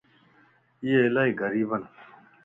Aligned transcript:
اي 0.83 0.91
الائي 1.07 1.31
غريبن 1.39 1.83